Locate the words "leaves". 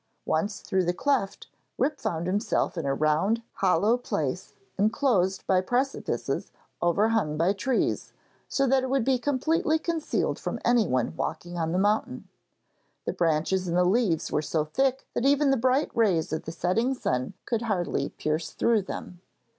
13.85-14.31